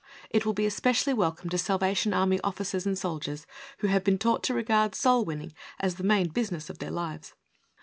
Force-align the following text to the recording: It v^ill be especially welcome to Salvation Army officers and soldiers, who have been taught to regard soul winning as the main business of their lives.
It 0.31 0.41
v^ill 0.45 0.55
be 0.55 0.65
especially 0.65 1.13
welcome 1.13 1.51
to 1.51 1.59
Salvation 1.59 2.11
Army 2.11 2.39
officers 2.43 2.87
and 2.87 2.97
soldiers, 2.97 3.45
who 3.81 3.87
have 3.89 4.03
been 4.03 4.17
taught 4.17 4.41
to 4.45 4.53
regard 4.55 4.95
soul 4.95 5.23
winning 5.23 5.53
as 5.79 5.93
the 5.93 6.03
main 6.03 6.29
business 6.29 6.71
of 6.71 6.79
their 6.79 6.89
lives. 6.89 7.35